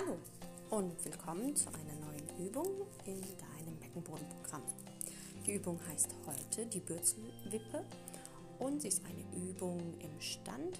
Hallo 0.00 0.16
und 0.70 1.04
willkommen 1.04 1.54
zu 1.54 1.68
einer 1.68 2.06
neuen 2.06 2.46
Übung 2.46 2.86
in 3.04 3.20
deinem 3.20 3.76
Beckenbodenprogramm. 3.80 4.62
Die 5.44 5.56
Übung 5.56 5.78
heißt 5.90 6.14
heute 6.26 6.64
die 6.66 6.80
Bürzelwippe 6.80 7.84
und 8.60 8.80
sie 8.80 8.88
ist 8.88 9.02
eine 9.04 9.44
Übung 9.44 9.78
im 9.98 10.20
Stand, 10.20 10.78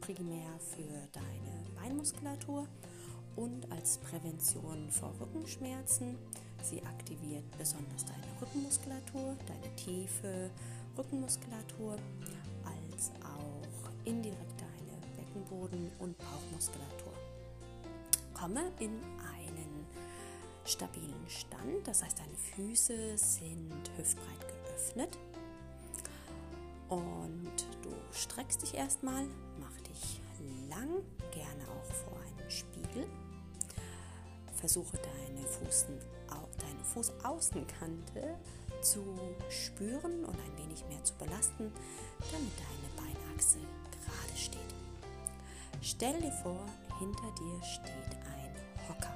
primär 0.00 0.50
für 0.58 1.08
deine 1.12 1.64
Beinmuskulatur 1.76 2.66
und 3.36 3.72
als 3.72 3.98
Prävention 3.98 4.90
vor 4.90 5.14
Rückenschmerzen. 5.18 6.18
Sie 6.62 6.82
aktiviert 6.82 7.44
besonders 7.56 8.04
deine 8.04 8.26
Rückenmuskulatur, 8.42 9.36
deine 9.46 9.76
tiefe 9.76 10.50
Rückenmuskulatur, 10.98 11.96
als 12.64 13.12
auch 13.22 13.90
indirekt 14.04 14.60
deine 14.60 15.16
Beckenboden- 15.16 15.90
und 16.00 16.18
Bauchmuskulatur 16.18 17.14
komme 18.36 18.70
in 18.80 19.00
einen 19.34 19.86
stabilen 20.64 21.28
Stand. 21.28 21.86
Das 21.86 22.02
heißt, 22.02 22.18
deine 22.18 22.36
Füße 22.36 23.16
sind 23.16 23.90
hüftbreit 23.96 24.46
geöffnet. 24.48 25.18
Und 26.88 27.66
du 27.82 27.90
streckst 28.12 28.62
dich 28.62 28.74
erstmal, 28.74 29.24
mach 29.58 29.80
dich 29.80 30.20
lang, 30.68 31.02
gerne 31.32 31.64
auch 31.68 31.92
vor 31.92 32.18
einem 32.18 32.50
Spiegel. 32.50 33.06
Versuche 34.54 34.96
deine, 34.98 35.46
Fußen, 35.46 35.98
deine 36.58 36.84
Fußaußenkante 36.84 38.36
zu 38.82 39.02
spüren 39.48 40.24
und 40.24 40.34
ein 40.34 40.58
wenig 40.58 40.84
mehr 40.88 41.02
zu 41.02 41.14
belasten, 41.14 41.72
damit 42.30 42.52
deine. 42.58 42.85
Stell 45.82 46.20
dir 46.20 46.32
vor, 46.32 46.64
hinter 46.98 47.30
dir 47.38 47.62
steht 47.62 48.16
ein 48.26 48.88
Hocker. 48.88 49.14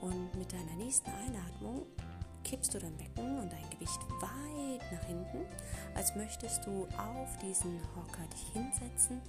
Und 0.00 0.34
mit 0.36 0.52
deiner 0.52 0.74
nächsten 0.76 1.10
Einatmung 1.10 1.86
kippst 2.44 2.74
du 2.74 2.78
dein 2.78 2.96
Becken 2.96 3.38
und 3.38 3.52
dein 3.52 3.70
Gewicht 3.70 4.00
weit 4.20 4.92
nach 4.92 5.06
hinten, 5.06 5.46
als 5.94 6.14
möchtest 6.16 6.66
du 6.66 6.86
auf 6.98 7.36
diesen 7.38 7.80
Hocker 7.94 8.26
dich 8.32 8.52
hinsetzen, 8.52 9.22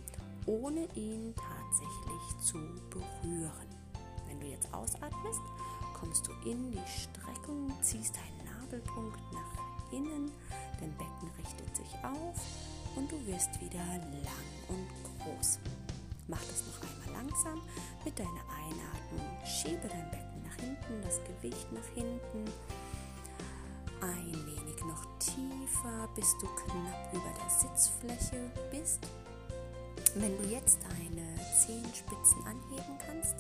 ohne 0.46 0.88
ihn 0.96 1.34
tatsächlich 1.36 2.46
zu 2.46 2.58
berühren. 2.90 3.70
Wenn 4.28 4.40
du 4.40 4.48
jetzt 4.48 4.74
ausatmest, 4.74 5.42
kommst 5.94 6.28
du 6.28 6.32
in 6.50 6.72
die 6.72 6.88
Streckung, 6.88 7.72
ziehst 7.82 8.16
deinen 8.16 8.60
Nabelpunkt 8.60 9.20
nach 9.32 9.94
innen, 9.94 10.32
dein 10.80 10.92
Becken 10.98 11.30
richtet 11.38 11.76
sich 11.76 11.94
auf 12.04 12.42
und 12.96 13.12
du 13.12 13.26
wirst 13.28 13.62
wieder 13.62 13.80
lang 13.80 14.68
und 14.68 14.88
groß. 15.22 15.60
Mach 16.28 16.40
das 16.40 16.64
noch 16.68 16.82
einmal 16.82 17.24
langsam 17.24 17.62
mit 18.06 18.18
deiner 18.18 18.30
Einatmung. 18.30 19.46
Schiebe 19.46 19.88
dein 19.88 20.10
Becken 20.12 20.44
nach 20.44 20.56
hinten, 20.56 21.02
das 21.02 21.20
Gewicht 21.24 21.72
nach 21.72 21.88
hinten. 21.96 22.46
Ein 24.02 24.34
wenig 24.46 24.80
noch 24.86 25.06
tiefer, 25.20 26.08
bis 26.16 26.34
du 26.40 26.48
knapp 26.48 27.14
über 27.14 27.32
der 27.40 27.50
Sitzfläche 27.50 28.52
bist. 28.72 29.00
Wenn 30.16 30.38
du 30.38 30.44
jetzt 30.48 30.80
deine 30.84 31.26
Zehenspitzen 31.66 32.46
anheben 32.46 32.98
kannst, 33.06 33.36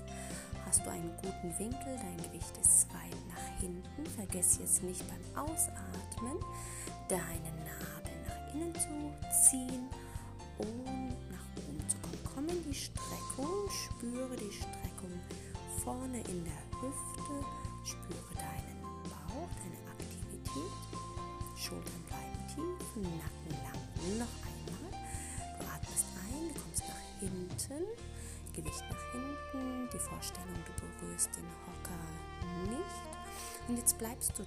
hast 0.66 0.86
du 0.86 0.90
einen 0.90 1.12
guten 1.18 1.58
Winkel, 1.60 1.98
dein 1.98 2.18
Gewicht 2.18 2.58
ist 2.62 2.88
weit 2.94 3.18
nach 3.30 3.60
hinten. 3.60 4.06
Vergiss 4.18 4.58
jetzt 4.60 4.84
nicht 4.84 5.04
beim 5.08 5.46
Ausatmen 5.46 6.38
deinen 7.08 7.58
Nabel 7.64 8.14
nach 8.28 8.54
innen 8.54 8.74
zu 8.74 9.50
ziehen 9.50 9.88
und 10.58 11.14
Komm 12.44 12.58
in 12.58 12.64
die 12.64 12.76
Streckung, 12.76 13.70
spüre 13.70 14.36
die 14.36 14.52
Streckung 14.52 15.16
vorne 15.82 16.18
in 16.28 16.44
der 16.44 16.82
Hüfte, 16.82 17.46
spüre 17.86 18.36
deinen 18.36 18.82
Bauch, 19.04 19.48
deine 19.64 19.80
Aktivität. 19.88 20.76
Schultern 21.56 22.04
bleiben 22.10 22.48
tief, 22.50 22.96
Nacken 22.98 23.64
lang. 23.64 24.20
Noch 24.20 24.36
einmal. 24.44 24.92
Du 25.58 25.66
atmest 25.68 26.06
ein, 26.20 26.54
du 26.54 26.60
kommst 26.60 26.84
nach 26.84 27.20
hinten, 27.22 27.88
Gewicht 28.52 28.84
nach 28.90 29.12
hinten, 29.14 29.90
die 29.94 30.00
Vorstellung, 30.00 30.60
du 30.66 30.74
berührst 30.82 31.30
den 31.38 31.48
Hocker 31.64 32.04
nicht. 32.70 33.70
Und 33.70 33.78
jetzt 33.78 33.98
bleibst 33.98 34.38
du 34.38 34.44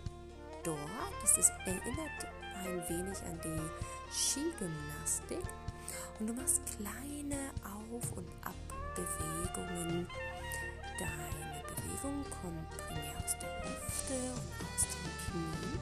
dort. 0.65 1.13
Das 1.23 1.39
ist, 1.39 1.53
erinnert 1.65 2.27
ein 2.63 2.89
wenig 2.91 3.19
an 3.23 3.41
die 3.43 4.13
Skigymnastik. 4.13 5.47
Und 6.19 6.29
du 6.29 6.33
machst 6.33 6.63
kleine 6.79 7.51
Auf- 7.93 8.13
und 8.17 8.27
Abbewegungen. 8.43 10.09
Deine 10.99 11.63
Bewegung 11.69 12.25
kommt 12.43 12.69
primär 12.71 13.17
aus 13.23 13.37
der 13.41 13.63
Hüfte 13.63 14.15
und 14.35 14.51
aus 14.67 14.83
den 14.91 15.07
Knien. 15.23 15.81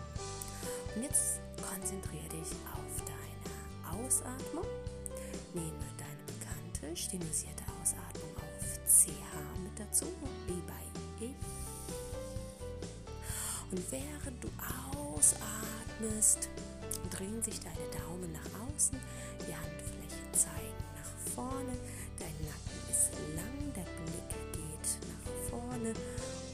Und 0.95 1.03
jetzt 1.03 1.41
konzentriere 1.57 2.29
dich 2.29 2.53
auf 2.73 3.05
deine 3.05 4.05
Ausatmung. 4.05 4.67
Nehme 5.55 5.87
deine 5.97 6.25
bekannte 6.27 6.97
stilisierte 6.97 7.65
Ausatmung 7.81 8.37
auf 8.37 8.65
CH 8.87 9.33
mit 9.63 9.79
dazu, 9.79 10.07
wie 10.47 10.63
bei 10.67 11.27
ich. 11.27 11.35
Und 13.71 13.91
während 13.91 14.45
du 14.45 14.49
ausatmest, 14.93 16.49
drehen 17.11 17.43
sich 17.43 17.61
deine 17.61 17.89
Daumen 18.05 18.33
nach 18.33 18.69
außen, 18.69 18.99
die 19.49 19.55
Handflächen 19.55 20.33
zeigen 20.33 20.94
vorne, 21.35 21.77
dein 22.19 22.37
Nacken 22.47 22.79
ist 22.91 23.11
lang, 23.35 23.73
der 23.75 23.89
Blick 24.05 24.31
geht 24.53 24.89
nach 25.09 25.51
vorne, 25.51 25.93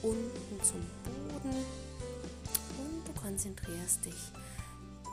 unten 0.03 0.63
zum 0.63 0.81
Boden. 1.05 1.65
Und 2.79 3.07
du 3.07 3.21
konzentrierst 3.21 4.05
dich 4.05 4.33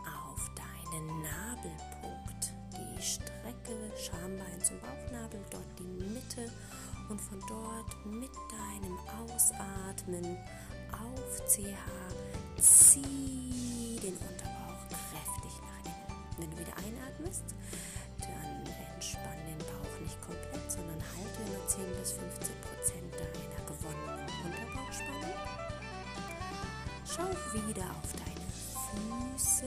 auf 0.06 0.50
deinen 0.56 1.08
Nabelpunkt, 1.22 2.54
die 2.72 3.02
Strecke 3.02 3.76
Schambein 3.98 4.64
zum 4.64 4.80
Bauchnabel, 4.80 5.40
dort 5.52 5.80
die 5.80 6.04
Mitte. 6.14 6.52
Und 7.10 7.22
von 7.22 7.40
dort 7.48 8.06
mit 8.06 8.32
deinem 8.52 8.98
Ausatmen 9.24 10.38
auf 10.92 11.42
CH 11.48 12.62
zieh 12.62 13.17
Schau 27.18 27.68
wieder 27.68 27.84
auf 27.84 28.14
deine 28.14 28.48
Füße. 29.34 29.66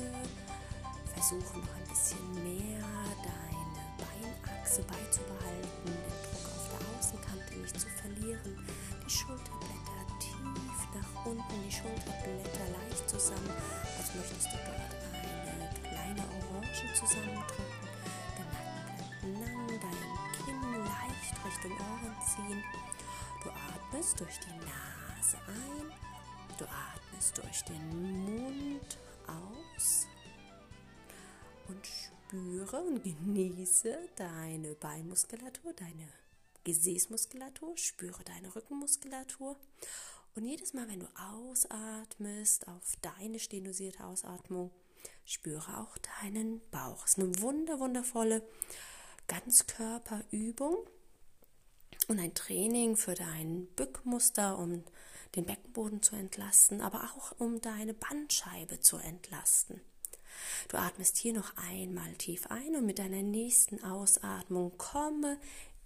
Versuche 1.14 1.58
noch 1.58 1.74
ein 1.74 1.88
bisschen 1.88 2.32
mehr 2.34 2.80
deine 3.26 3.82
Beinachse 3.98 4.82
beizubehalten, 4.82 5.84
den 5.84 5.92
Druck 6.22 6.46
auf 6.46 6.70
der 6.70 6.98
Außenkante 6.98 7.54
nicht 7.58 7.80
zu 7.80 7.88
verlieren. 7.88 8.68
Die 9.04 9.10
Schulterblätter 9.10 10.00
tief 10.20 10.78
nach 10.94 11.26
unten, 11.26 11.62
die 11.66 11.72
Schulterblätter 11.72 12.66
leicht 12.70 13.10
zusammen, 13.10 13.50
als 13.98 14.14
möchtest 14.14 14.46
du 14.46 14.56
dort 14.64 15.00
Orange 16.70 16.94
zusammendrücken. 16.94 17.64
Der 18.38 18.46
Nacken 18.46 19.34
bleibt 19.34 19.42
lang, 19.42 19.66
dein 19.66 20.44
Kinn 20.44 20.84
leicht 20.84 21.34
Richtung 21.44 21.72
Ohren 21.72 22.16
ziehen. 22.22 22.62
Du 23.42 23.50
atmest 23.50 24.20
durch 24.20 24.38
die 24.38 24.56
Nase 24.58 25.36
ein, 25.48 25.90
du 26.58 26.64
atmest 27.20 27.38
durch 27.38 27.62
den 27.64 28.24
Mund 28.24 28.98
aus 29.26 30.06
und 31.68 31.86
spüre 31.86 32.80
und 32.80 33.02
genieße 33.02 34.08
deine 34.16 34.74
Beinmuskulatur, 34.74 35.74
deine 35.74 36.08
Gesäßmuskulatur, 36.64 37.76
spüre 37.76 38.24
deine 38.24 38.54
Rückenmuskulatur. 38.54 39.56
Und 40.34 40.44
jedes 40.44 40.72
Mal, 40.72 40.88
wenn 40.88 41.00
du 41.00 41.08
ausatmest, 41.14 42.66
auf 42.68 42.96
deine 43.02 43.38
stenosierte 43.38 44.04
Ausatmung, 44.04 44.70
Spüre 45.24 45.78
auch 45.78 45.96
deinen 46.20 46.60
Bauch. 46.70 47.04
Es 47.06 47.12
ist 47.12 47.18
eine 47.20 47.40
wunder, 47.40 47.78
wundervolle 47.78 48.42
Ganzkörperübung 49.28 50.76
und 52.08 52.18
ein 52.18 52.34
Training 52.34 52.96
für 52.96 53.14
dein 53.14 53.66
Bückmuster, 53.76 54.58
um 54.58 54.84
den 55.36 55.46
Beckenboden 55.46 56.02
zu 56.02 56.16
entlasten, 56.16 56.80
aber 56.80 57.04
auch 57.04 57.38
um 57.38 57.60
deine 57.60 57.94
Bandscheibe 57.94 58.80
zu 58.80 58.96
entlasten. 58.96 59.80
Du 60.68 60.76
atmest 60.78 61.16
hier 61.16 61.32
noch 61.32 61.56
einmal 61.56 62.12
tief 62.14 62.46
ein 62.46 62.76
und 62.76 62.86
mit 62.86 62.98
deiner 62.98 63.22
nächsten 63.22 63.82
Ausatmung 63.84 64.76
komme 64.78 65.38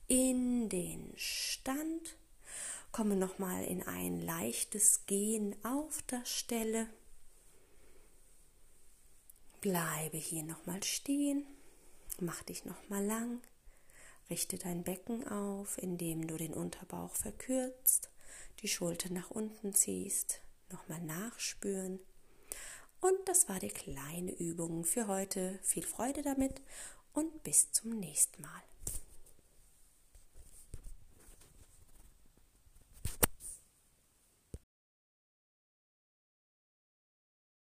in 0.07 0.69
den 0.69 1.13
Stand. 1.17 2.17
Komme 2.93 3.17
nochmal 3.17 3.65
in 3.65 3.83
ein 3.83 4.21
leichtes 4.21 5.07
Gehen 5.07 5.57
auf 5.65 6.03
der 6.03 6.25
Stelle. 6.25 6.89
Bleibe 9.61 10.19
hier 10.19 10.43
nochmal 10.43 10.83
stehen, 10.83 11.45
mach 12.21 12.43
dich 12.45 12.65
nochmal 12.65 13.05
lang, 13.05 13.41
Richte 14.31 14.57
dein 14.57 14.85
Becken 14.85 15.29
auf, 15.29 15.77
indem 15.79 16.27
du 16.27 16.37
den 16.37 16.55
Unterbauch 16.55 17.15
verkürzt, 17.15 18.09
die 18.65 18.69
Schulter 18.69 19.13
nach 19.13 19.31
unten 19.31 19.75
ziehst, 19.75 20.41
nochmal 20.73 21.01
nachspüren. 21.03 22.01
Und 23.01 23.19
das 23.27 23.47
war 23.47 23.61
die 23.61 23.69
kleine 23.69 24.33
Übung 24.33 24.85
für 24.85 25.07
heute. 25.07 25.59
Viel 25.63 25.85
Freude 25.85 26.23
damit 26.23 26.63
und 27.13 27.43
bis 27.43 27.71
zum 27.73 27.91
nächsten 27.91 28.41
Mal. 28.41 28.63